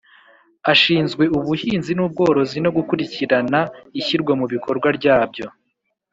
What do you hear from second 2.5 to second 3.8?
no gukurikirana